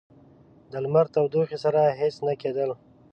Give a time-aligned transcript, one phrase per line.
[0.71, 2.69] د لمر تودوخې سره هیڅ نه کېدل.